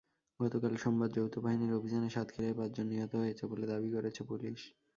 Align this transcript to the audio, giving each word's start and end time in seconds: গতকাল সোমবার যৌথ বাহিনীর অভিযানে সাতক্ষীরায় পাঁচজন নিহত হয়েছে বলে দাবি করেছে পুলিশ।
গতকাল 0.39 0.73
সোমবার 0.77 1.09
যৌথ 1.15 1.33
বাহিনীর 1.39 1.77
অভিযানে 1.79 2.09
সাতক্ষীরায় 2.09 2.57
পাঁচজন 2.59 2.85
নিহত 2.91 3.13
হয়েছে 3.15 3.43
বলে 3.51 3.65
দাবি 3.71 3.89
করেছে 3.95 4.21
পুলিশ। 4.29 4.59